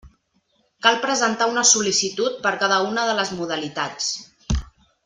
[0.85, 4.11] Cal presentar una sol·licitud per cada una de les modalitats.